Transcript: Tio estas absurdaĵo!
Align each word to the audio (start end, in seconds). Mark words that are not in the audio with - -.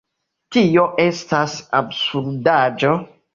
Tio 0.55 0.85
estas 1.03 1.53
absurdaĵo! 1.81 2.93